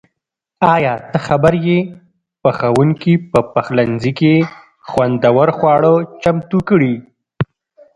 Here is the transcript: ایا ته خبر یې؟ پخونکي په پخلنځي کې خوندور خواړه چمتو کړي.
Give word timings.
ایا 0.73 0.93
ته 1.11 1.17
خبر 1.27 1.53
یې؟ 1.65 1.79
پخونکي 2.41 3.13
په 3.31 3.39
پخلنځي 3.53 4.11
کې 4.19 4.33
خوندور 4.89 5.47
خواړه 5.57 5.93
چمتو 6.21 6.59
کړي. 6.69 6.95